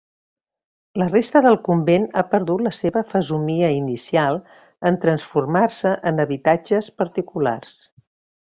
[1.01, 4.41] La resta del convent ha perdut la seva fesomia inicial
[4.91, 7.79] en transformar-se en habitatges particulars.